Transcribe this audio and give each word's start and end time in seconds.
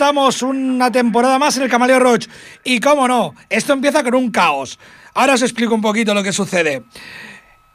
estamos 0.00 0.40
una 0.40 0.90
temporada 0.90 1.38
más 1.38 1.58
en 1.58 1.64
el 1.64 1.68
Camaleo 1.68 1.98
Roach. 1.98 2.26
Y 2.64 2.80
cómo 2.80 3.06
no, 3.06 3.34
esto 3.50 3.74
empieza 3.74 4.02
con 4.02 4.14
un 4.14 4.30
caos. 4.30 4.78
Ahora 5.12 5.34
os 5.34 5.42
explico 5.42 5.74
un 5.74 5.82
poquito 5.82 6.14
lo 6.14 6.22
que 6.22 6.32
sucede. 6.32 6.84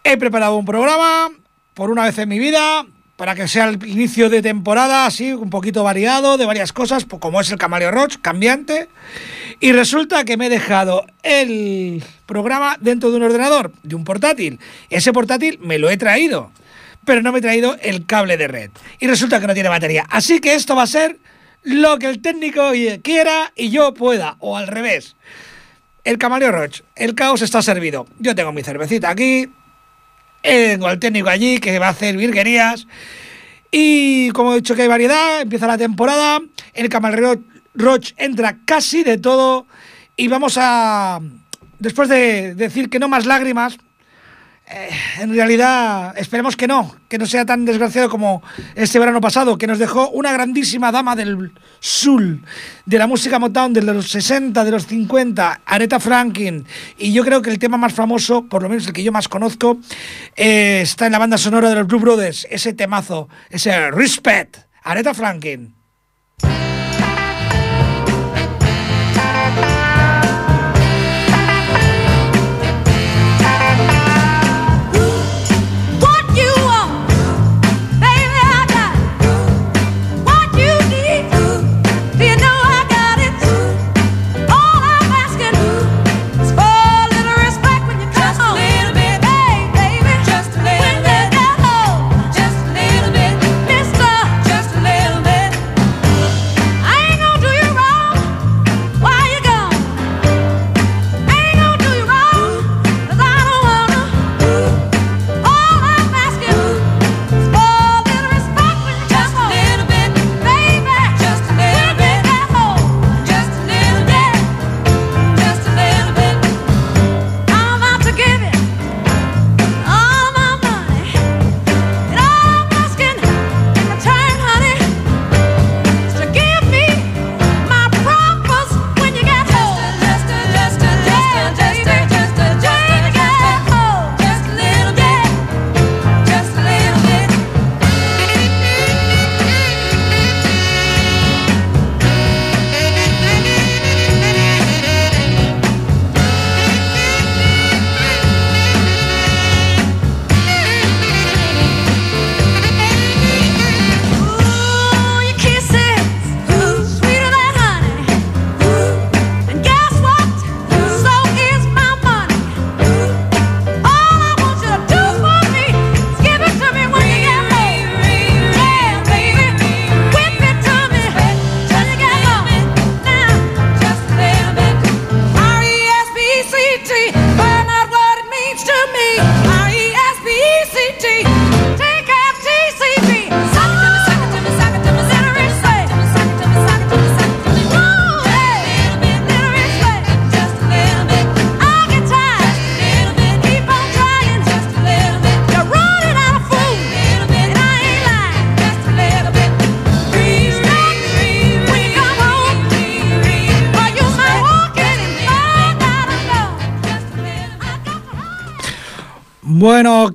He 0.03 0.17
preparado 0.17 0.55
un 0.55 0.65
programa, 0.65 1.29
por 1.75 1.91
una 1.91 2.03
vez 2.03 2.17
en 2.17 2.27
mi 2.27 2.39
vida, 2.39 2.83
para 3.15 3.35
que 3.35 3.47
sea 3.47 3.67
el 3.67 3.87
inicio 3.87 4.31
de 4.31 4.41
temporada, 4.41 5.05
así, 5.05 5.33
un 5.33 5.51
poquito 5.51 5.83
variado, 5.83 6.37
de 6.37 6.47
varias 6.47 6.73
cosas, 6.73 7.05
pues 7.05 7.21
como 7.21 7.39
es 7.39 7.51
el 7.51 7.59
Camaleo 7.59 7.91
Roach, 7.91 8.17
cambiante. 8.19 8.89
Y 9.59 9.73
resulta 9.73 10.25
que 10.25 10.35
me 10.35 10.47
he 10.47 10.49
dejado 10.49 11.05
el 11.21 12.03
programa 12.25 12.77
dentro 12.81 13.11
de 13.11 13.17
un 13.17 13.23
ordenador, 13.23 13.71
de 13.83 13.93
un 13.93 14.03
portátil. 14.03 14.59
Ese 14.89 15.13
portátil 15.13 15.59
me 15.61 15.77
lo 15.77 15.91
he 15.91 15.97
traído 15.97 16.49
pero 17.05 17.21
no 17.21 17.31
me 17.31 17.37
he 17.37 17.41
traído 17.43 17.77
el 17.83 18.07
cable 18.07 18.35
de 18.35 18.47
red. 18.47 18.71
Y 18.99 19.05
resulta 19.05 19.39
que 19.39 19.45
no 19.45 19.53
tiene 19.53 19.69
batería. 19.69 20.07
Así 20.09 20.39
que 20.39 20.55
esto 20.55 20.75
va 20.75 20.81
a 20.81 20.87
ser 20.87 21.19
lo 21.65 21.97
que 21.99 22.07
el 22.07 22.21
técnico 22.21 22.71
quiera 23.03 23.51
y 23.55 23.69
yo 23.69 23.93
pueda, 23.93 24.37
o 24.39 24.55
al 24.55 24.67
revés. 24.67 25.15
El 26.03 26.19
Camaleo 26.19 26.51
Roach, 26.51 26.81
el 26.95 27.15
caos 27.15 27.41
está 27.41 27.61
servido. 27.61 28.05
Yo 28.19 28.35
tengo 28.35 28.51
mi 28.53 28.61
cervecita 28.61 29.09
aquí, 29.09 29.49
tengo 30.43 30.87
al 30.87 30.99
técnico 30.99 31.29
allí 31.29 31.57
que 31.57 31.79
va 31.79 31.87
a 31.87 31.89
hacer 31.89 32.15
virguerías. 32.15 32.87
Y 33.71 34.29
como 34.29 34.53
he 34.53 34.57
dicho 34.57 34.75
que 34.75 34.83
hay 34.83 34.87
variedad, 34.87 35.41
empieza 35.41 35.65
la 35.65 35.77
temporada, 35.77 36.39
el 36.73 36.87
Camaleo 36.89 37.41
Roach 37.73 38.13
entra 38.17 38.59
casi 38.63 39.03
de 39.03 39.17
todo 39.17 39.65
y 40.15 40.27
vamos 40.27 40.57
a, 40.61 41.19
después 41.79 42.07
de 42.07 42.53
decir 42.53 42.89
que 42.89 42.99
no 42.99 43.09
más 43.09 43.25
lágrimas, 43.25 43.77
eh, 44.67 44.89
en 45.19 45.31
realidad, 45.31 46.17
esperemos 46.17 46.55
que 46.55 46.67
no, 46.67 46.95
que 47.07 47.19
no 47.19 47.27
sea 47.27 47.45
tan 47.45 47.65
desgraciado 47.65 48.09
como 48.09 48.41
este 48.73 48.97
verano 48.97 49.21
pasado, 49.21 49.59
que 49.59 49.67
nos 49.67 49.77
dejó 49.77 50.09
una 50.09 50.31
grandísima 50.31 50.91
dama 50.91 51.15
del 51.15 51.51
soul, 51.79 52.43
de 52.85 52.97
la 52.97 53.05
música 53.05 53.37
Motown 53.37 53.73
de 53.73 53.83
los 53.83 54.09
60, 54.09 54.63
de 54.63 54.71
los 54.71 54.87
50, 54.87 55.61
Aretha 55.65 55.99
Franklin. 55.99 56.65
Y 56.97 57.13
yo 57.13 57.23
creo 57.23 57.43
que 57.43 57.51
el 57.51 57.59
tema 57.59 57.77
más 57.77 57.93
famoso, 57.93 58.47
por 58.47 58.63
lo 58.63 58.69
menos 58.69 58.87
el 58.87 58.93
que 58.93 59.03
yo 59.03 59.11
más 59.11 59.27
conozco, 59.27 59.77
eh, 60.35 60.81
está 60.81 61.05
en 61.05 61.11
la 61.11 61.19
banda 61.19 61.37
sonora 61.37 61.69
de 61.69 61.75
los 61.75 61.87
Blue 61.87 61.99
Brothers, 61.99 62.47
ese 62.49 62.73
temazo, 62.73 63.29
ese 63.51 63.91
Respect, 63.91 64.57
Aretha 64.83 65.13
Franklin. 65.13 65.75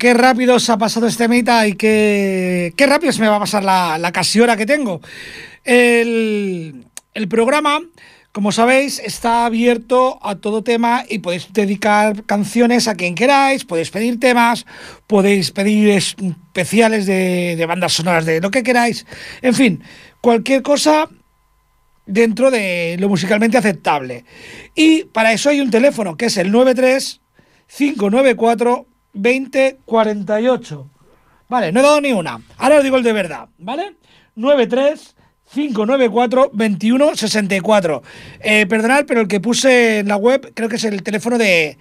Qué 0.00 0.14
rápido 0.14 0.58
se 0.58 0.72
ha 0.72 0.78
pasado 0.78 1.06
este 1.06 1.28
meta 1.28 1.68
y 1.68 1.74
qué, 1.74 2.72
qué 2.74 2.86
rápido 2.86 3.12
se 3.12 3.20
me 3.20 3.28
va 3.28 3.36
a 3.36 3.40
pasar 3.40 3.62
la, 3.62 4.10
casi 4.12 4.40
hora 4.40 4.56
que 4.56 4.64
tengo. 4.64 5.00
El, 5.62 6.86
programa, 7.28 7.80
como 8.32 8.50
sabéis, 8.50 8.98
está 8.98 9.44
abierto 9.44 10.18
a 10.22 10.36
todo 10.36 10.64
tema 10.64 11.04
y 11.06 11.18
podéis 11.18 11.52
dedicar 11.52 12.24
canciones 12.24 12.88
a 12.88 12.94
quien 12.94 13.14
queráis, 13.14 13.66
podéis 13.66 13.90
pedir 13.90 14.18
temas, 14.18 14.64
podéis 15.06 15.50
pedir 15.50 15.90
especiales 15.90 17.04
de, 17.04 17.56
de 17.56 17.66
bandas 17.66 17.92
sonoras 17.92 18.24
de 18.24 18.40
lo 18.40 18.50
que 18.50 18.62
queráis. 18.62 19.06
En 19.42 19.54
fin, 19.54 19.82
cualquier 20.22 20.62
cosa 20.62 21.10
dentro 22.06 22.50
de 22.50 22.96
lo 22.98 23.10
musicalmente 23.10 23.58
aceptable. 23.58 24.24
Y 24.74 25.04
para 25.04 25.34
eso 25.34 25.50
hay 25.50 25.60
un 25.60 25.70
teléfono 25.70 26.16
que 26.16 26.26
es 26.26 26.38
el 26.38 26.50
93 26.50 27.20
594 27.76 28.86
2048. 29.12 30.90
Vale, 31.48 31.72
no 31.72 31.80
he 31.80 31.82
dado 31.82 32.00
ni 32.00 32.12
una. 32.12 32.40
Ahora 32.58 32.78
os 32.78 32.84
digo 32.84 32.96
el 32.96 33.02
de 33.02 33.12
verdad, 33.12 33.48
¿vale? 33.58 33.96
93 34.36 35.16
594 35.52 36.50
2164. 36.52 38.02
Eh, 38.40 38.66
perdonad, 38.66 39.04
pero 39.06 39.20
el 39.20 39.28
que 39.28 39.40
puse 39.40 40.00
en 40.00 40.08
la 40.08 40.16
web 40.16 40.52
creo 40.54 40.68
que 40.68 40.76
es 40.76 40.84
el 40.84 41.02
teléfono 41.02 41.38
de, 41.38 41.76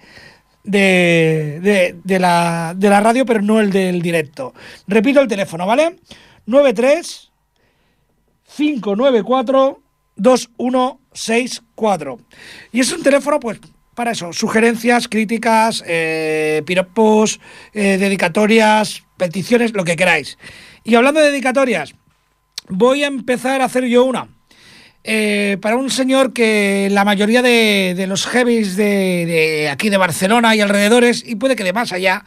de, 0.64 1.96
de, 2.02 2.18
la, 2.18 2.74
de 2.76 2.88
la 2.88 3.00
radio, 3.00 3.24
pero 3.24 3.42
no 3.42 3.60
el 3.60 3.70
del 3.70 4.02
directo. 4.02 4.54
Repito 4.88 5.20
el 5.20 5.28
teléfono, 5.28 5.66
¿vale? 5.66 5.96
93 6.46 7.30
594 8.56 9.80
2164. 10.16 12.18
Y 12.72 12.80
es 12.80 12.92
un 12.92 13.02
teléfono, 13.02 13.40
pues, 13.40 13.58
para 14.00 14.12
eso, 14.12 14.32
sugerencias, 14.32 15.08
críticas, 15.08 15.84
eh, 15.86 16.62
piropos, 16.64 17.38
eh, 17.74 17.98
dedicatorias, 17.98 19.02
peticiones, 19.18 19.74
lo 19.74 19.84
que 19.84 19.94
queráis. 19.94 20.38
Y 20.84 20.94
hablando 20.94 21.20
de 21.20 21.26
dedicatorias, 21.26 21.94
voy 22.70 23.04
a 23.04 23.08
empezar 23.08 23.60
a 23.60 23.66
hacer 23.66 23.84
yo 23.84 24.04
una. 24.04 24.28
Eh, 25.04 25.58
para 25.60 25.76
un 25.76 25.90
señor 25.90 26.32
que 26.32 26.88
la 26.90 27.04
mayoría 27.04 27.42
de, 27.42 28.06
los 28.08 28.24
heavies 28.24 28.74
de, 28.74 29.68
aquí 29.70 29.90
de 29.90 29.98
Barcelona 29.98 30.56
y 30.56 30.62
alrededores, 30.62 31.22
y 31.26 31.34
puede 31.34 31.54
que 31.54 31.64
de 31.64 31.74
más 31.74 31.92
allá, 31.92 32.24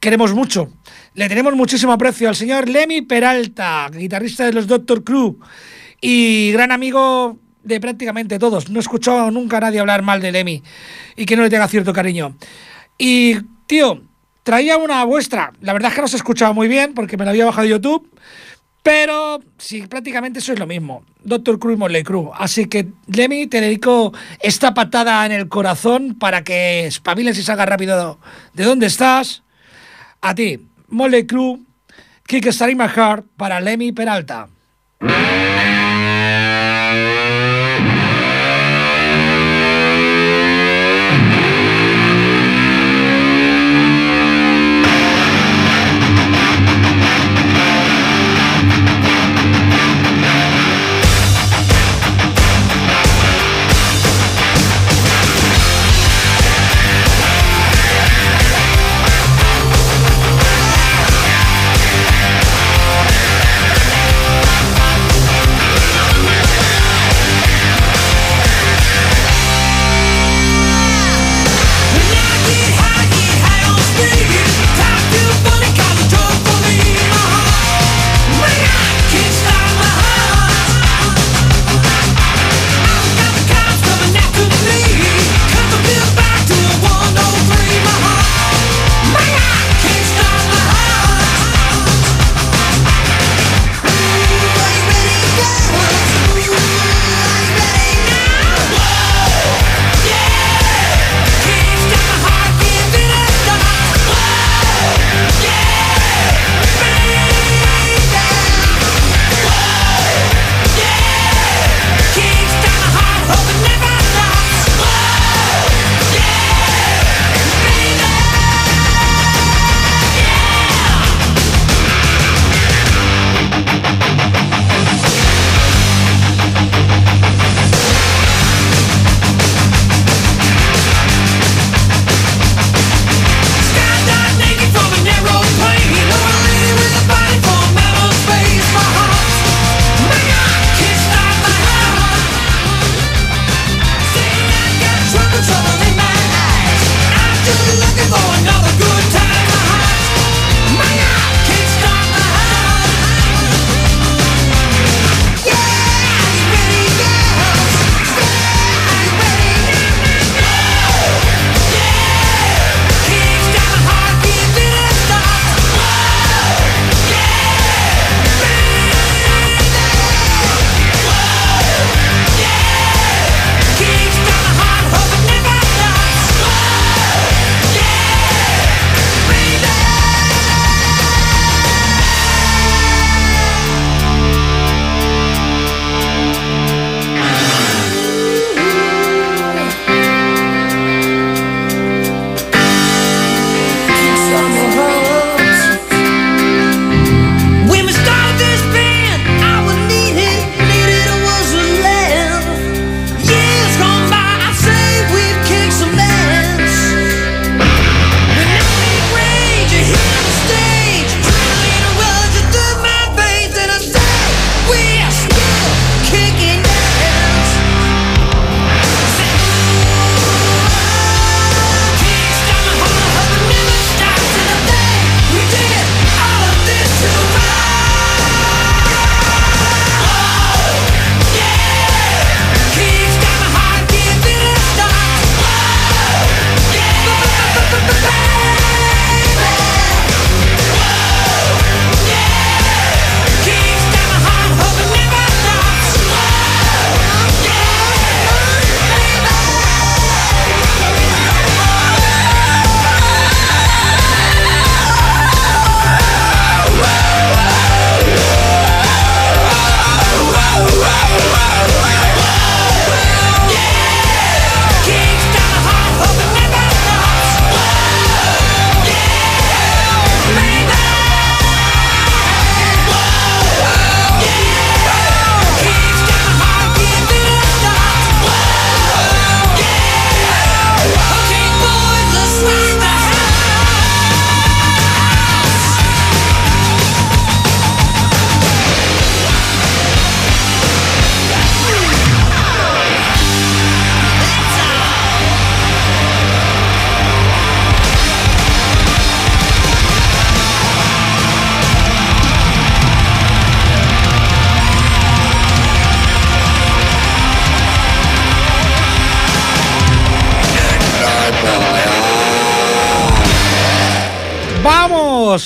queremos 0.00 0.32
mucho. 0.32 0.72
Le 1.12 1.28
tenemos 1.28 1.54
muchísimo 1.56 1.92
aprecio 1.92 2.30
al 2.30 2.36
señor 2.36 2.70
Lemmy 2.70 3.02
Peralta, 3.02 3.90
guitarrista 3.92 4.46
de 4.46 4.54
los 4.54 4.66
Doctor 4.66 5.04
Crew 5.04 5.40
y 6.00 6.52
gran 6.52 6.72
amigo 6.72 7.38
de 7.62 7.80
prácticamente 7.80 8.38
todos. 8.38 8.70
No 8.70 8.78
he 8.78 8.80
escuchado 8.80 9.30
nunca 9.30 9.58
a 9.58 9.60
nadie 9.60 9.80
hablar 9.80 10.02
mal 10.02 10.20
de 10.20 10.32
Lemmy 10.32 10.62
y 11.16 11.26
que 11.26 11.36
no 11.36 11.42
le 11.42 11.50
tenga 11.50 11.68
cierto 11.68 11.92
cariño. 11.92 12.36
Y, 12.96 13.36
tío, 13.66 14.02
traía 14.42 14.76
una 14.76 15.04
vuestra. 15.04 15.52
La 15.60 15.72
verdad 15.72 15.90
es 15.90 15.94
que 15.94 16.02
no 16.02 16.08
se 16.08 16.16
escuchaba 16.16 16.52
muy 16.52 16.68
bien 16.68 16.94
porque 16.94 17.16
me 17.16 17.24
la 17.24 17.30
había 17.30 17.46
bajado 17.46 17.64
de 17.64 17.70
YouTube. 17.70 18.10
Pero 18.82 19.40
sí, 19.58 19.86
prácticamente 19.86 20.38
eso 20.38 20.52
es 20.52 20.58
lo 20.58 20.66
mismo. 20.66 21.04
Doctor 21.22 21.58
Crew 21.58 21.74
y 21.74 21.76
Motley 21.76 22.02
Crue. 22.02 22.30
Así 22.34 22.66
que, 22.66 22.88
Lemmy, 23.06 23.46
te 23.46 23.60
dedico 23.60 24.14
esta 24.40 24.72
patada 24.72 25.26
en 25.26 25.32
el 25.32 25.48
corazón 25.48 26.16
para 26.18 26.42
que 26.42 26.86
espabiles 26.86 27.38
y 27.38 27.42
salgas 27.42 27.68
rápido 27.68 28.18
de 28.54 28.64
dónde 28.64 28.86
estás. 28.86 29.42
A 30.22 30.34
ti, 30.34 30.66
Motley 30.88 31.26
Crue, 31.26 31.58
Kick 32.26 32.46
Starting 32.50 32.78
My 32.78 32.88
Heart 32.88 33.26
para 33.36 33.60
Lemmy 33.60 33.92
Peralta. 33.92 34.48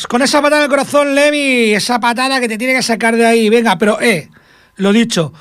Con 0.09 0.23
esa 0.23 0.41
patada 0.41 0.65
en 0.65 0.71
corazón, 0.71 1.12
Lemmy. 1.12 1.73
Esa 1.73 1.99
patada 1.99 2.39
que 2.41 2.49
te 2.49 2.57
tiene 2.57 2.75
que 2.75 2.83
sacar 2.83 3.17
de 3.17 3.27
ahí. 3.27 3.49
Venga, 3.49 3.79
pero, 3.79 4.01
eh, 4.01 4.29
lo 4.77 4.93
dicho. 4.93 5.33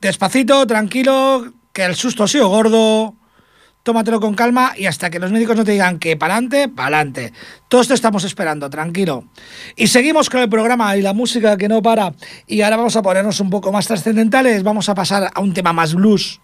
Despacito, 0.00 0.64
tranquilo, 0.64 1.52
que 1.72 1.84
el 1.84 1.96
susto 1.96 2.22
ha 2.22 2.28
sido 2.28 2.48
gordo. 2.48 3.16
Tómatelo 3.82 4.20
con 4.20 4.34
calma 4.34 4.74
y 4.76 4.86
hasta 4.86 5.10
que 5.10 5.18
los 5.18 5.32
médicos 5.32 5.56
no 5.56 5.64
te 5.64 5.72
digan 5.72 5.98
que 5.98 6.16
para 6.16 6.36
adelante. 6.36 7.32
Todos 7.68 7.88
te 7.88 7.94
estamos 7.94 8.22
esperando, 8.22 8.70
tranquilo. 8.70 9.24
Y 9.74 9.88
seguimos 9.88 10.30
con 10.30 10.40
el 10.40 10.48
programa 10.48 10.96
y 10.96 11.02
la 11.02 11.12
música 11.12 11.56
que 11.56 11.68
no 11.68 11.82
para. 11.82 12.14
Y 12.46 12.60
ahora 12.60 12.76
vamos 12.76 12.94
a 12.94 13.02
ponernos 13.02 13.40
un 13.40 13.50
poco 13.50 13.72
más 13.72 13.88
trascendentales. 13.88 14.62
Vamos 14.62 14.88
a 14.88 14.94
pasar 14.94 15.32
a 15.34 15.40
un 15.40 15.52
tema 15.52 15.72
más 15.72 15.94
blues 15.94 16.40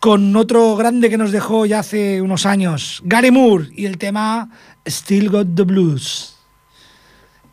con 0.00 0.34
otro 0.34 0.74
grande 0.74 1.08
que 1.10 1.16
nos 1.16 1.30
dejó 1.30 1.64
ya 1.64 1.78
hace 1.78 2.20
unos 2.20 2.44
años, 2.44 3.00
Gary 3.04 3.30
Moore, 3.30 3.68
y 3.72 3.86
el 3.86 3.98
tema 3.98 4.50
Still 4.86 5.30
Got 5.30 5.54
the 5.54 5.62
Blues. 5.62 6.35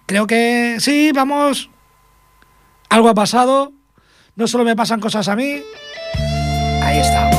Creo 0.06 0.28
que 0.28 0.78
sí, 0.80 1.12
vamos. 1.14 1.70
Algo 2.90 3.10
ha 3.10 3.14
pasado. 3.14 3.74
No 4.36 4.48
solo 4.48 4.64
me 4.64 4.76
pasan 4.76 5.00
cosas 5.00 5.28
a 5.28 5.36
mí. 5.36 5.62
Ahí 6.82 7.00
está. 7.00 7.30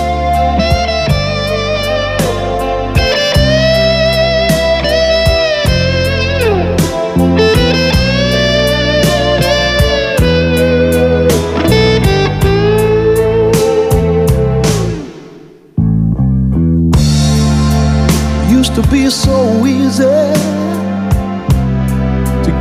to 18.75 18.83
be 18.91 19.09
so 19.09 19.65
easy 19.65 20.64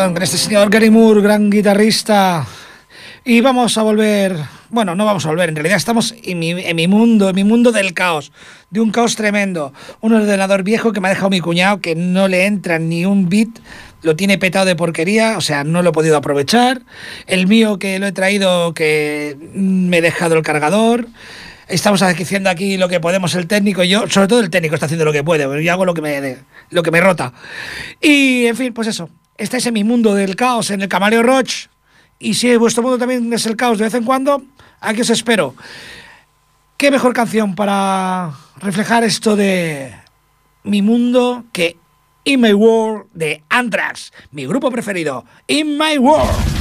relajación 0.00 0.14
con 0.14 0.22
este 0.22 0.38
señor 0.38 0.70
Gary 0.70 0.90
Moore, 0.90 1.20
gran 1.20 1.50
guitarrista. 1.50 2.46
Y 3.24 3.42
vamos 3.42 3.76
a 3.76 3.82
volver, 3.82 4.34
bueno, 4.70 4.94
no 4.94 5.04
vamos 5.04 5.26
a 5.26 5.28
volver, 5.28 5.50
en 5.50 5.56
realidad 5.56 5.76
estamos 5.76 6.14
en 6.22 6.38
mi, 6.38 6.50
en 6.50 6.74
mi, 6.74 6.88
mundo, 6.88 7.28
en 7.28 7.34
mi 7.34 7.44
mundo 7.44 7.70
del 7.70 7.92
caos, 7.92 8.32
de 8.70 8.80
un 8.80 8.92
caos 8.92 9.14
tremendo. 9.14 9.74
Un 10.00 10.14
ordenador 10.14 10.62
viejo 10.62 10.92
que 10.92 11.00
me 11.00 11.08
ha 11.08 11.10
dejado 11.10 11.28
mi 11.28 11.40
cuñado, 11.40 11.80
que 11.80 11.94
no 11.94 12.28
le 12.28 12.46
entra 12.46 12.78
ni 12.78 13.04
un 13.04 13.28
bit, 13.28 13.58
lo 14.02 14.16
tiene 14.16 14.38
petado 14.38 14.64
de 14.64 14.74
porquería, 14.74 15.36
o 15.36 15.42
sea, 15.42 15.64
no 15.64 15.82
lo 15.82 15.90
he 15.90 15.92
podido 15.92 16.16
aprovechar. 16.16 16.80
El 17.26 17.46
mío 17.46 17.78
que 17.78 17.98
lo 17.98 18.06
he 18.06 18.12
traído, 18.12 18.72
que 18.72 19.36
me 19.54 19.98
he 19.98 20.00
dejado 20.00 20.34
el 20.34 20.42
cargador. 20.42 21.08
Estamos 21.68 22.02
haciendo 22.02 22.48
aquí 22.48 22.78
lo 22.78 22.88
que 22.88 23.00
podemos 23.00 23.34
el 23.34 23.46
técnico 23.46 23.84
y 23.84 23.90
yo, 23.90 24.08
sobre 24.08 24.28
todo 24.28 24.40
el 24.40 24.50
técnico 24.50 24.74
está 24.74 24.86
haciendo 24.86 25.04
lo 25.04 25.12
que 25.12 25.22
puede, 25.22 25.62
yo 25.62 25.72
hago 25.72 25.84
lo 25.84 25.94
que 25.94 26.00
me, 26.00 26.38
lo 26.70 26.82
que 26.82 26.90
me 26.90 27.00
rota. 27.00 27.32
Y, 28.00 28.46
en 28.46 28.56
fin, 28.56 28.72
pues 28.72 28.88
eso, 28.88 29.08
estáis 29.40 29.66
en 29.66 29.74
mi 29.74 29.84
mundo 29.84 30.14
del 30.14 30.36
caos, 30.36 30.70
en 30.70 30.82
el 30.82 30.88
Camaleo 30.88 31.22
Roach. 31.22 31.66
Y 32.18 32.34
si 32.34 32.54
vuestro 32.56 32.82
mundo 32.82 32.98
también 32.98 33.32
es 33.32 33.46
el 33.46 33.56
caos 33.56 33.78
de 33.78 33.84
vez 33.84 33.94
en 33.94 34.04
cuando, 34.04 34.44
aquí 34.80 35.00
os 35.00 35.10
espero. 35.10 35.54
¿Qué 36.76 36.90
mejor 36.90 37.14
canción 37.14 37.54
para 37.54 38.32
reflejar 38.58 39.02
esto 39.02 39.36
de 39.36 39.94
mi 40.62 40.82
mundo 40.82 41.44
que 41.52 41.78
In 42.24 42.42
My 42.42 42.52
World 42.52 43.06
de 43.14 43.42
Anthrax, 43.48 44.12
mi 44.30 44.46
grupo 44.46 44.70
preferido, 44.70 45.24
In 45.46 45.78
My 45.78 45.96
World? 45.98 46.59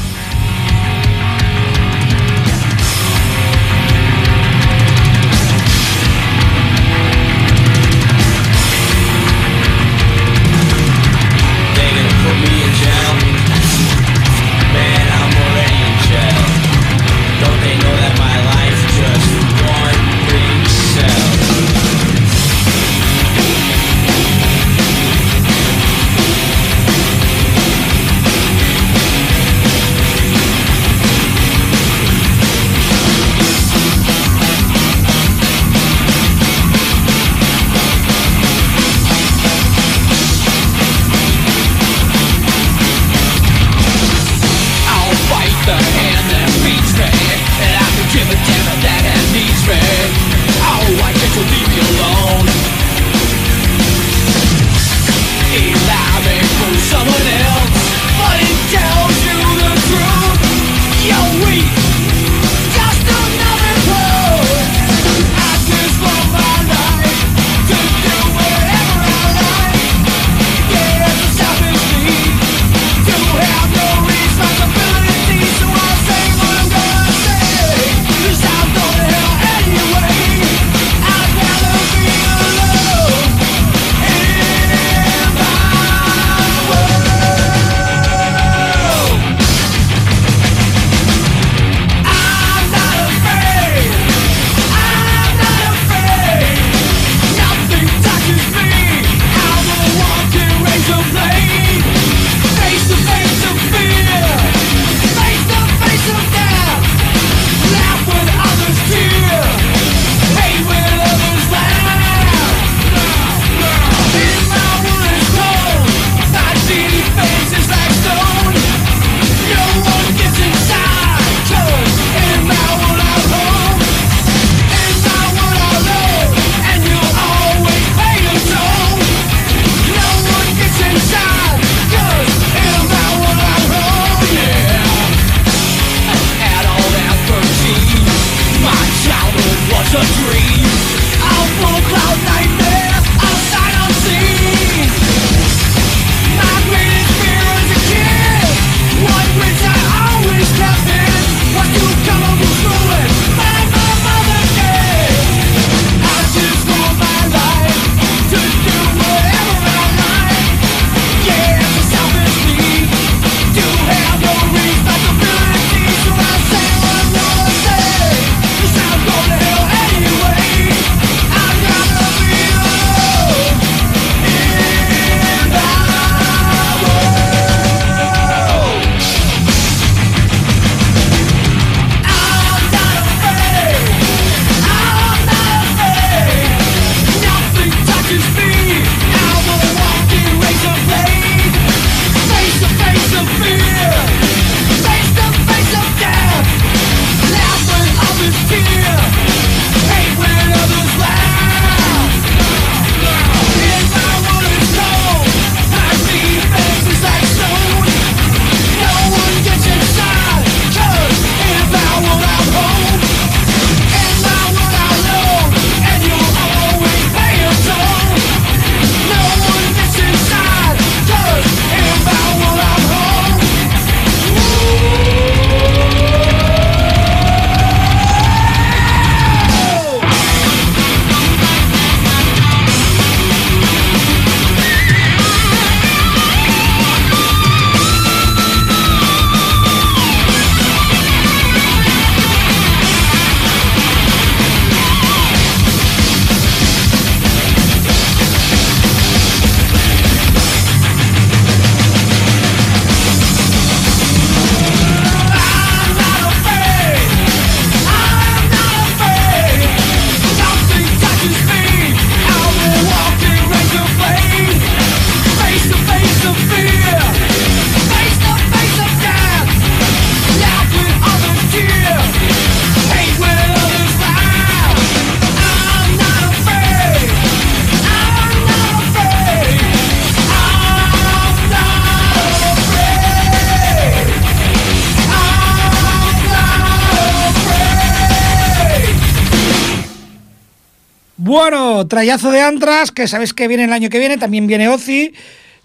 Trayazo 291.90 292.32
de 292.32 292.42
Antras, 292.42 292.92
que 292.92 293.08
sabéis 293.08 293.34
que 293.34 293.50
viene 293.50 293.66
el 293.66 293.74
año 293.74 293.90
que 293.90 294.00
viene, 294.00 294.18
también 294.18 294.48
viene 294.48 294.70
Ozzy, 294.70 295.14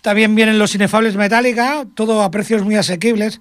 también 0.02 0.34
vienen 0.34 0.58
los 0.58 0.74
inefables 0.74 1.14
Metallica, 1.14 1.84
todo 1.94 2.22
a 2.22 2.30
precios 2.30 2.64
muy 2.64 2.74
asequibles. 2.76 3.40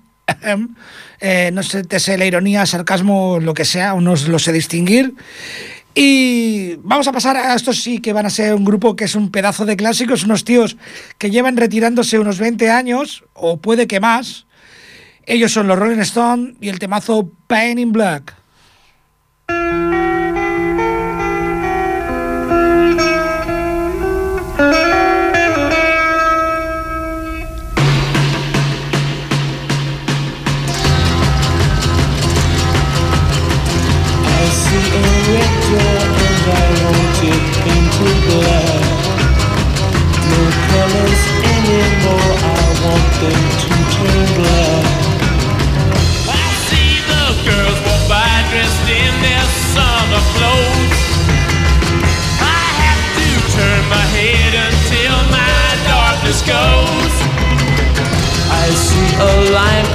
Eh, 1.25 1.51
no 1.53 1.63
sé, 1.63 1.85
te 1.85 2.01
sé 2.01 2.17
la 2.17 2.25
ironía, 2.25 2.65
sarcasmo, 2.65 3.39
lo 3.39 3.53
que 3.53 3.63
sea, 3.63 3.93
unos 3.93 4.27
lo 4.27 4.39
sé 4.39 4.51
distinguir. 4.51 5.13
Y 5.95 6.75
vamos 6.77 7.07
a 7.07 7.13
pasar 7.13 7.37
a 7.37 7.55
estos 7.55 7.81
sí 7.81 7.99
que 7.99 8.13
van 8.13 8.25
a 8.25 8.29
ser 8.29 8.53
un 8.55 8.65
grupo 8.65 8.95
que 8.95 9.05
es 9.05 9.15
un 9.15 9.31
pedazo 9.31 9.65
de 9.65 9.77
clásicos, 9.77 10.23
unos 10.23 10.43
tíos 10.43 10.75
que 11.17 11.29
llevan 11.29 11.55
retirándose 11.55 12.19
unos 12.19 12.39
20 12.39 12.69
años, 12.69 13.23
o 13.33 13.57
puede 13.57 13.87
que 13.87 13.99
más. 14.01 14.45
Ellos 15.25 15.53
son 15.53 15.67
los 15.67 15.79
Rolling 15.79 16.01
Stones 16.01 16.55
y 16.59 16.67
el 16.67 16.79
temazo 16.79 17.31
Pain 17.47 17.79
in 17.79 17.93
Black. 17.93 18.42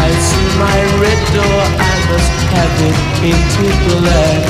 I 0.00 0.08
see 0.16 0.48
my 0.56 0.78
red 0.96 1.20
door, 1.36 1.60
I 1.76 1.94
must 2.08 2.38
have 2.56 2.74
it 2.88 2.98
painted 3.20 3.76
black. 3.84 4.44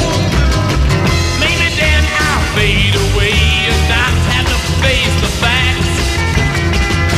Maybe 1.42 1.66
then 1.74 2.02
I'll 2.06 2.44
fade 2.54 2.94
away 2.94 3.34
and 3.66 3.82
not 3.90 4.14
have 4.30 4.46
to 4.46 4.58
face 4.78 5.16
the 5.18 5.30
facts. 5.42 5.94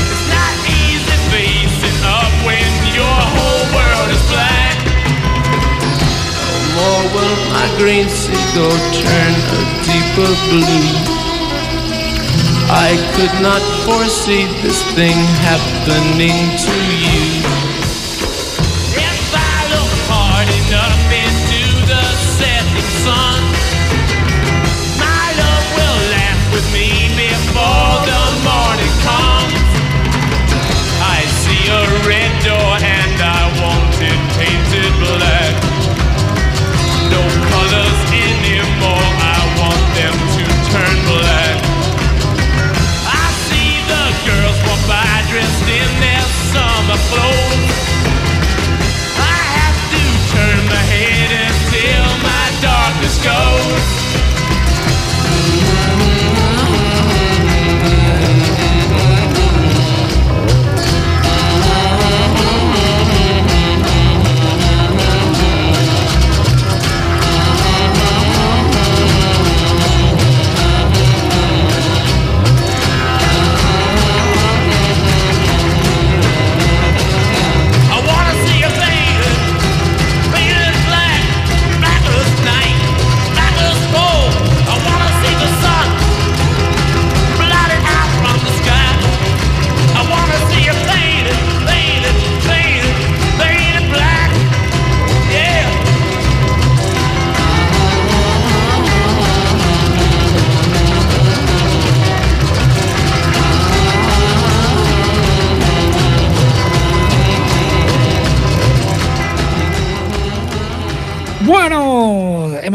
It's 0.01 0.27
not 0.33 0.55
easy 0.65 1.17
facing 1.29 2.01
up 2.09 2.33
when 2.49 2.73
your 2.97 3.19
whole 3.37 3.65
world 3.77 4.09
is 4.17 4.25
black. 4.33 4.81
No 6.49 6.57
more 6.77 7.05
will 7.13 7.37
my 7.53 7.69
green 7.77 8.09
seagull 8.09 8.81
turn 8.97 9.35
a 9.57 9.61
deeper 9.85 10.33
blue. 10.49 10.89
I 12.73 12.97
could 13.13 13.37
not 13.45 13.61
foresee 13.85 14.49
this 14.65 14.81
thing 14.97 15.21
happening 15.45 16.41
to 16.65 16.75
you. 16.97 17.72
Red 32.07 32.45
door 32.45 32.75
and 32.83 33.23
I 33.23 33.43
want 33.63 33.95
it 34.03 34.21
painted 34.37 34.93
black. 35.01 35.42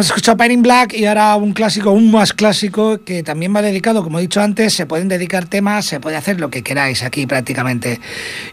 Hemos 0.08 0.16
escuchado 0.16 0.38
Pain 0.38 0.54
in 0.54 0.62
Black 0.62 0.94
y 0.94 1.06
ahora 1.06 1.36
un 1.36 1.52
clásico, 1.52 1.92
un 1.92 2.10
más 2.12 2.32
clásico 2.32 3.04
que 3.04 3.24
también 3.24 3.54
va 3.54 3.62
dedicado, 3.62 4.04
como 4.04 4.20
he 4.20 4.22
dicho 4.22 4.40
antes, 4.40 4.74
se 4.74 4.86
pueden 4.86 5.10
dedicar 5.10 5.48
temas, 5.48 5.86
se 5.86 6.00
puede 6.00 6.16
hacer 6.16 6.40
lo 6.40 6.50
que 6.50 6.64
queráis 6.64 7.04
aquí 7.04 7.28
prácticamente. 7.28 8.00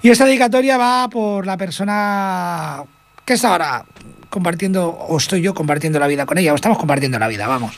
Y 0.02 0.08
esta 0.08 0.24
dedicatoria 0.24 0.76
va 0.76 1.08
por 1.08 1.46
la 1.46 1.56
persona 1.56 2.82
que 3.24 3.34
está 3.34 3.52
ahora 3.52 3.84
compartiendo, 4.30 4.88
o 4.88 5.16
estoy 5.16 5.42
yo 5.42 5.54
compartiendo 5.54 6.00
la 6.00 6.08
vida 6.08 6.26
con 6.26 6.38
ella, 6.38 6.52
o 6.52 6.56
estamos 6.56 6.76
compartiendo 6.76 7.20
la 7.20 7.28
vida, 7.28 7.46
vamos. 7.46 7.76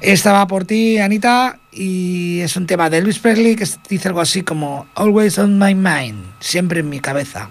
Esta 0.00 0.32
va 0.32 0.48
por 0.48 0.64
ti, 0.64 0.98
Anita, 0.98 1.60
y 1.70 2.40
es 2.40 2.56
un 2.56 2.66
tema 2.66 2.90
de 2.90 2.98
Elvis 2.98 3.20
Presley 3.20 3.54
que 3.54 3.68
dice 3.88 4.08
algo 4.08 4.20
así 4.20 4.42
como 4.42 4.88
Always 4.96 5.38
on 5.38 5.60
my 5.60 5.76
mind, 5.76 6.24
siempre 6.40 6.80
en 6.80 6.88
mi 6.88 6.98
cabeza. 6.98 7.50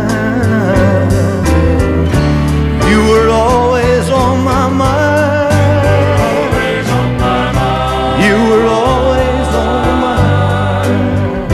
Always 6.27 6.87
on 6.99 7.09
my 7.25 7.43
mind. 7.59 8.17
You 8.25 8.35
were 8.49 8.65
always 8.67 9.47
on 9.65 9.83
my 10.05 10.23
mind. 10.25 11.51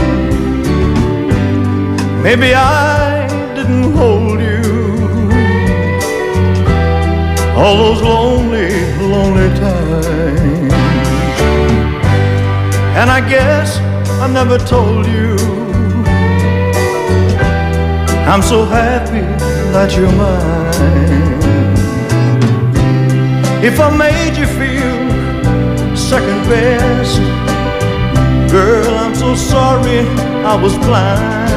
Maybe 2.22 2.48
I 2.54 3.26
didn't 3.54 3.92
hold 3.92 4.40
you 4.40 4.62
all 7.56 7.76
those 7.76 8.02
lonely, 8.02 8.70
lonely 9.12 9.50
times. 9.58 10.72
And 13.00 13.08
I 13.10 13.20
guess 13.28 13.78
I 14.24 14.26
never 14.26 14.58
told 14.58 15.06
you 15.06 15.36
I'm 18.30 18.42
so 18.42 18.64
happy 18.64 19.22
that 19.72 19.96
you're 19.96 20.12
mine. 20.12 21.27
If 23.60 23.80
I 23.80 23.90
made 23.90 24.36
you 24.36 24.46
feel 24.46 25.96
second 25.96 26.48
best, 26.48 27.18
girl, 28.52 28.94
I'm 28.94 29.16
so 29.16 29.34
sorry 29.34 30.06
I 30.46 30.54
was 30.54 30.78
blind. 30.78 31.48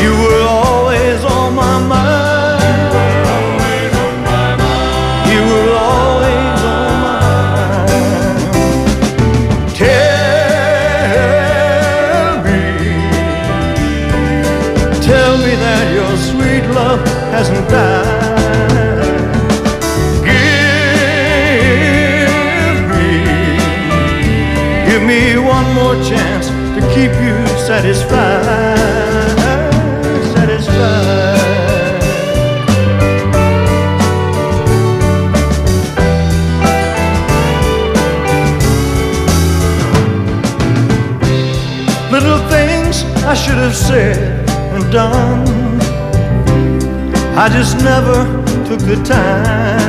You 0.00 0.12
were 0.22 0.42
always 0.42 1.24
on 1.24 1.56
my 1.56 1.86
mind. 1.88 2.11
More 25.92 26.02
chance 26.04 26.48
to 26.48 26.80
keep 26.94 27.12
you 27.20 27.36
satisfied, 27.66 28.78
satisfied. 30.34 31.42
Little 42.10 42.38
things 42.48 43.04
I 43.24 43.34
should 43.34 43.56
have 43.56 43.76
said 43.76 44.48
and 44.74 44.92
done. 44.92 45.80
I 47.36 47.48
just 47.48 47.76
never 47.78 48.24
took 48.66 48.80
the 48.80 49.02
time. 49.04 49.81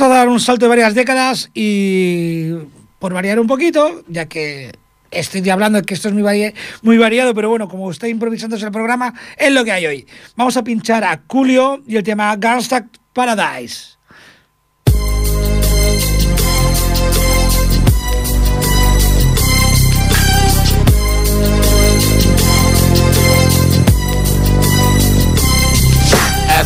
Vamos 0.00 0.16
a 0.16 0.18
dar 0.18 0.28
un 0.30 0.40
salto 0.40 0.64
de 0.64 0.70
varias 0.70 0.94
décadas 0.94 1.50
y 1.52 2.52
por 2.98 3.12
variar 3.12 3.38
un 3.38 3.46
poquito, 3.46 4.02
ya 4.08 4.26
que 4.26 4.72
estoy 5.10 5.46
hablando 5.50 5.78
de 5.78 5.84
que 5.84 5.92
esto 5.92 6.08
es 6.08 6.14
muy, 6.14 6.54
muy 6.80 6.96
variado, 6.96 7.34
pero 7.34 7.50
bueno, 7.50 7.68
como 7.68 7.90
estoy 7.90 8.08
improvisándose 8.08 8.64
el 8.64 8.72
programa, 8.72 9.12
es 9.36 9.52
lo 9.52 9.62
que 9.62 9.72
hay 9.72 9.84
hoy. 9.84 10.06
Vamos 10.36 10.56
a 10.56 10.64
pinchar 10.64 11.04
a 11.04 11.20
Julio 11.28 11.82
y 11.86 11.96
el 11.96 12.02
tema 12.02 12.34
Gangsta 12.36 12.86
Paradise. 13.12 13.98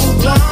so 0.00 0.12
blind 0.22 0.51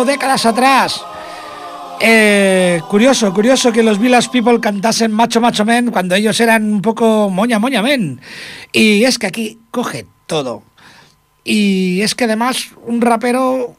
décadas 0.00 0.46
atrás. 0.46 1.04
Eh, 2.00 2.80
curioso, 2.88 3.32
curioso 3.32 3.70
que 3.70 3.82
los 3.82 3.98
Village 3.98 4.30
People 4.32 4.58
cantasen 4.60 5.12
Macho 5.12 5.40
Macho 5.40 5.64
Men 5.64 5.92
cuando 5.92 6.16
ellos 6.16 6.40
eran 6.40 6.64
un 6.64 6.82
poco 6.82 7.30
Moña 7.30 7.58
Moña 7.58 7.82
Men. 7.82 8.20
Y 8.72 9.04
es 9.04 9.18
que 9.18 9.28
aquí 9.28 9.60
coge 9.70 10.06
todo. 10.26 10.64
Y 11.44 12.00
es 12.00 12.14
que 12.14 12.24
además 12.24 12.70
un 12.86 13.00
rapero 13.00 13.76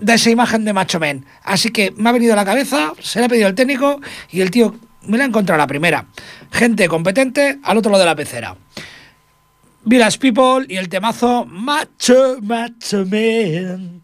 da 0.00 0.14
esa 0.14 0.30
imagen 0.30 0.64
de 0.64 0.72
Macho 0.72 1.00
Men. 1.00 1.26
Así 1.42 1.70
que 1.70 1.92
me 1.96 2.08
ha 2.08 2.12
venido 2.12 2.32
a 2.32 2.36
la 2.36 2.44
cabeza, 2.44 2.92
se 3.00 3.18
le 3.18 3.26
ha 3.26 3.28
pedido 3.28 3.46
al 3.46 3.54
técnico 3.54 4.00
y 4.30 4.40
el 4.40 4.50
tío 4.50 4.74
me 5.06 5.18
la 5.18 5.24
ha 5.24 5.26
encontrado 5.26 5.58
la 5.58 5.66
primera. 5.66 6.06
Gente 6.50 6.88
competente 6.88 7.58
al 7.62 7.76
otro 7.76 7.90
lado 7.90 8.04
de 8.04 8.10
la 8.10 8.16
pecera. 8.16 8.56
Village 9.84 10.18
People 10.18 10.66
y 10.68 10.76
el 10.76 10.88
temazo 10.88 11.44
Macho 11.44 12.38
Macho 12.40 13.04
Men. 13.06 13.99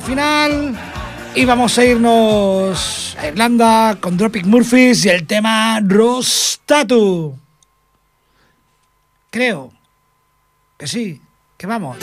Final 0.00 0.74
y 1.34 1.44
vamos 1.44 1.76
a 1.78 1.84
irnos 1.84 3.16
a 3.18 3.28
Irlanda 3.28 3.96
con 4.00 4.16
Dropic 4.16 4.46
Murphys 4.46 5.04
y 5.04 5.10
el 5.10 5.26
tema 5.26 5.80
Rostatu. 5.82 7.36
Creo 9.30 9.72
que 10.78 10.86
sí, 10.86 11.20
que 11.56 11.66
vamos. 11.66 11.98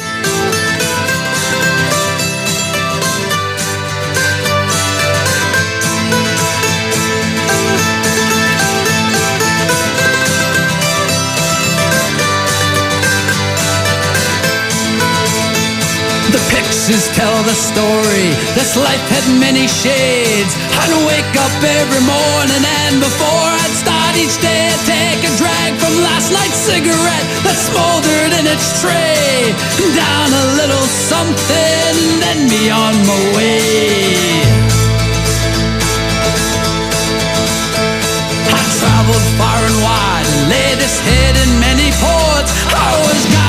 Pictures 16.70 17.10
tell 17.18 17.42
the 17.50 17.58
story. 17.58 18.30
This 18.54 18.78
life 18.78 19.02
had 19.10 19.26
many 19.42 19.66
shades. 19.66 20.54
I'd 20.78 20.94
wake 21.10 21.34
up 21.42 21.50
every 21.66 22.04
morning 22.06 22.62
and 22.86 23.02
before 23.02 23.50
I'd 23.58 23.74
start 23.74 24.14
each 24.14 24.38
day, 24.38 24.70
I'd 24.70 24.86
take 24.86 25.22
a 25.26 25.34
drag 25.42 25.74
from 25.82 25.98
last 26.06 26.30
night's 26.30 26.62
cigarette 26.62 27.26
that 27.42 27.58
smoldered 27.58 28.38
in 28.38 28.46
its 28.46 28.70
tray. 28.86 29.50
Down 29.98 30.30
a 30.30 30.46
little 30.62 30.86
something, 31.10 31.94
then 32.22 32.38
be 32.54 32.70
on 32.70 32.94
my 33.02 33.18
way. 33.34 34.46
I 38.46 38.62
traveled 38.78 39.28
far 39.42 39.58
and 39.58 39.78
wide, 39.82 40.30
laid 40.54 40.78
this 40.78 41.02
head 41.02 41.34
in 41.34 41.50
many 41.66 41.90
ports. 41.98 42.54
I 42.78 42.94
was 43.10 43.49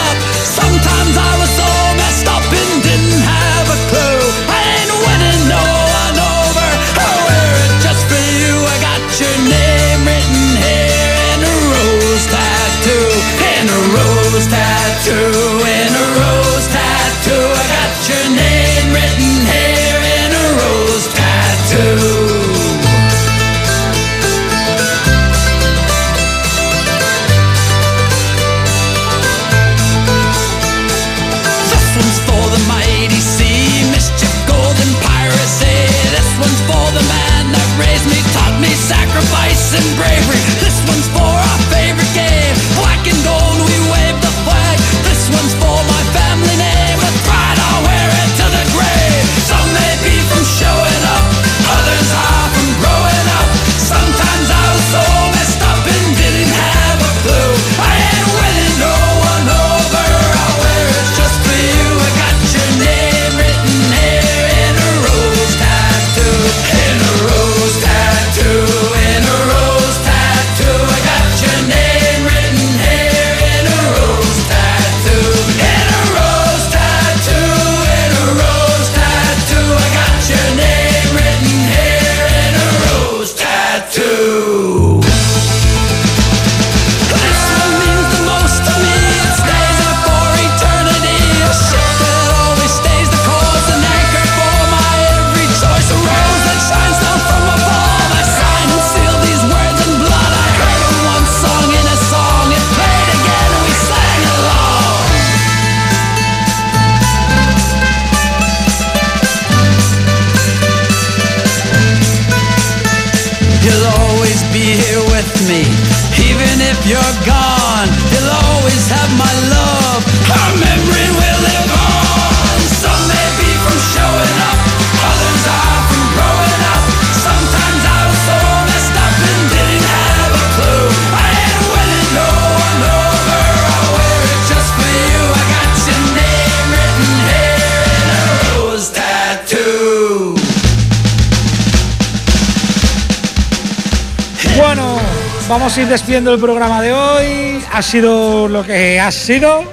Vamos 145.51 145.77
a 145.77 145.81
ir 145.81 145.87
despidiendo 145.89 146.33
el 146.33 146.39
programa 146.39 146.81
de 146.81 146.93
hoy. 146.93 147.61
Ha 147.73 147.81
sido 147.81 148.47
lo 148.47 148.63
que 148.63 149.01
ha 149.01 149.11
sido, 149.11 149.65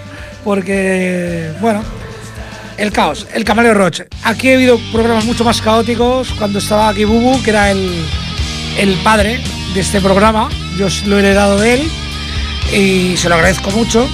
porque, 0.42 1.52
bueno, 1.60 1.84
el 2.76 2.90
caos, 2.90 3.28
el 3.32 3.44
camaleo 3.44 3.74
Roche. 3.74 4.08
Aquí 4.24 4.50
ha 4.50 4.54
habido 4.54 4.76
programas 4.90 5.24
mucho 5.24 5.44
más 5.44 5.62
caóticos 5.62 6.30
cuando 6.36 6.58
estaba 6.58 6.88
aquí 6.88 7.04
Bubu, 7.04 7.40
que 7.44 7.50
era 7.50 7.70
el, 7.70 8.04
el 8.76 8.96
padre 9.04 9.40
de 9.72 9.80
este 9.80 10.00
programa. 10.00 10.48
Yo 10.76 10.88
lo 11.06 11.16
he 11.16 11.20
heredado 11.20 11.60
de 11.60 11.74
él 11.74 11.90
y 12.72 13.16
se 13.16 13.28
lo 13.28 13.36
agradezco 13.36 13.70
mucho. 13.70 14.08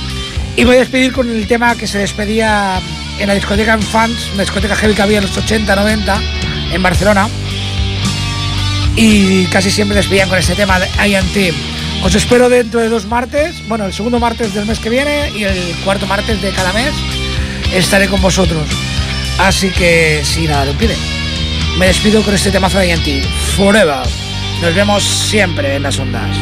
Y 0.56 0.64
voy 0.64 0.76
a 0.76 0.80
despedir 0.80 1.14
con 1.14 1.30
el 1.30 1.46
tema 1.48 1.76
que 1.76 1.86
se 1.86 1.96
despedía 1.96 2.78
en 3.18 3.26
la 3.26 3.34
discoteca 3.34 3.72
en 3.72 3.82
Fans, 3.82 4.28
una 4.34 4.42
discoteca 4.42 4.76
heavy 4.76 4.92
que 4.92 5.02
había 5.02 5.18
en 5.18 5.24
los 5.24 5.36
80, 5.38 5.76
90 5.76 6.20
en 6.72 6.82
Barcelona 6.82 7.26
y 8.96 9.46
casi 9.46 9.70
siempre 9.70 9.96
despedían 9.96 10.28
con 10.28 10.38
este 10.38 10.54
tema 10.54 10.78
de 10.78 10.88
INT. 11.06 11.54
Os 12.02 12.14
espero 12.14 12.48
dentro 12.48 12.80
de 12.80 12.88
dos 12.88 13.06
martes, 13.06 13.66
bueno, 13.66 13.86
el 13.86 13.92
segundo 13.92 14.18
martes 14.20 14.52
del 14.54 14.66
mes 14.66 14.78
que 14.78 14.90
viene 14.90 15.30
y 15.34 15.44
el 15.44 15.74
cuarto 15.84 16.06
martes 16.06 16.40
de 16.42 16.50
cada 16.50 16.72
mes 16.72 16.92
estaré 17.74 18.08
con 18.08 18.20
vosotros. 18.20 18.66
Así 19.38 19.70
que, 19.70 20.20
si 20.22 20.46
nada 20.46 20.66
lo 20.66 20.72
impide, 20.72 20.96
me 21.78 21.86
despido 21.86 22.22
con 22.22 22.34
este 22.34 22.50
temazo 22.50 22.78
de 22.78 22.90
INT. 22.90 23.24
Forever. 23.56 24.06
Nos 24.60 24.74
vemos 24.74 25.02
siempre 25.02 25.76
en 25.76 25.82
las 25.82 25.98
ondas. 25.98 26.36